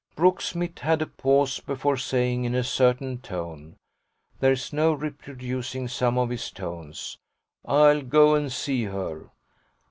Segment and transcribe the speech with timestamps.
[0.15, 3.75] Brooksmith had a pause before saying in a certain tone
[4.39, 7.19] there's no reproducing some of his tones
[7.65, 9.29] "I'll go and see her."